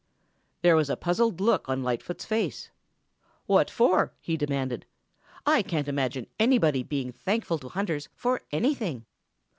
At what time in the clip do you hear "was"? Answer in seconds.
0.75-0.89